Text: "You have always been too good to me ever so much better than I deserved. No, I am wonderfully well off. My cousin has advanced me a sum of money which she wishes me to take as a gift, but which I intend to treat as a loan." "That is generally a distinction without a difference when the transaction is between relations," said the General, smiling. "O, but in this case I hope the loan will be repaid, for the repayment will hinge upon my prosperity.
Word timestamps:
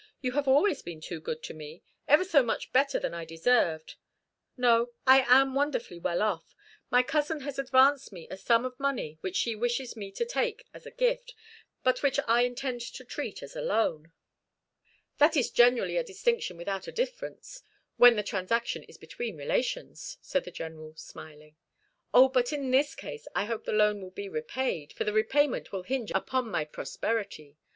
"You 0.19 0.31
have 0.31 0.47
always 0.47 0.81
been 0.81 0.99
too 0.99 1.19
good 1.19 1.43
to 1.43 1.53
me 1.53 1.83
ever 2.07 2.23
so 2.23 2.41
much 2.41 2.73
better 2.73 2.97
than 2.97 3.13
I 3.13 3.23
deserved. 3.23 3.97
No, 4.57 4.93
I 5.05 5.21
am 5.27 5.53
wonderfully 5.53 5.99
well 5.99 6.23
off. 6.23 6.55
My 6.89 7.03
cousin 7.03 7.41
has 7.41 7.59
advanced 7.59 8.11
me 8.11 8.27
a 8.27 8.35
sum 8.35 8.65
of 8.65 8.79
money 8.79 9.19
which 9.21 9.35
she 9.35 9.53
wishes 9.55 9.95
me 9.95 10.11
to 10.13 10.25
take 10.25 10.65
as 10.73 10.87
a 10.87 10.89
gift, 10.89 11.35
but 11.83 12.01
which 12.01 12.19
I 12.27 12.41
intend 12.45 12.81
to 12.81 13.05
treat 13.05 13.43
as 13.43 13.55
a 13.55 13.61
loan." 13.61 14.11
"That 15.19 15.37
is 15.37 15.51
generally 15.51 15.97
a 15.97 16.03
distinction 16.03 16.57
without 16.57 16.87
a 16.87 16.91
difference 16.91 17.61
when 17.97 18.15
the 18.15 18.23
transaction 18.23 18.81
is 18.85 18.97
between 18.97 19.37
relations," 19.37 20.17
said 20.19 20.45
the 20.45 20.49
General, 20.51 20.95
smiling. 20.95 21.57
"O, 22.11 22.27
but 22.27 22.51
in 22.51 22.71
this 22.71 22.95
case 22.95 23.27
I 23.35 23.45
hope 23.45 23.65
the 23.65 23.71
loan 23.71 24.01
will 24.01 24.09
be 24.09 24.29
repaid, 24.29 24.93
for 24.93 25.03
the 25.03 25.13
repayment 25.13 25.71
will 25.71 25.83
hinge 25.83 26.09
upon 26.15 26.49
my 26.49 26.65
prosperity. 26.65 27.59